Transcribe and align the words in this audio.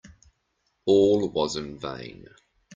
All 0.87 1.29
was 1.29 1.55
in 1.55 1.77
vain. 1.77 2.27